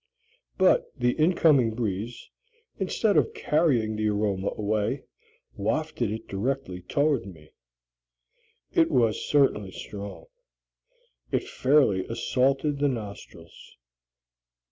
But 0.57 0.91
the 0.97 1.11
incoming 1.11 1.75
breeze, 1.75 2.31
instead 2.79 3.17
of 3.17 3.35
carrying 3.35 3.95
the 3.95 4.07
aroma 4.07 4.49
away, 4.57 5.03
wafted 5.55 6.11
it 6.11 6.27
directly 6.27 6.81
toward 6.81 7.27
me. 7.27 7.51
It 8.73 8.89
was 8.89 9.23
certainly 9.23 9.69
strong. 9.71 10.25
It 11.31 11.43
fairly 11.47 12.03
assaulted 12.07 12.79
the 12.79 12.87
nostrils. 12.89 13.77